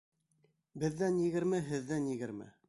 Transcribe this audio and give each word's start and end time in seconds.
Беҙҙән 0.83 1.19
егерме, 1.25 1.61
һеҙҙән 1.69 2.09
егерме. 2.17 2.51